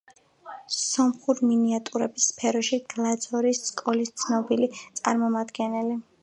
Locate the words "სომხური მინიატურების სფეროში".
0.75-2.79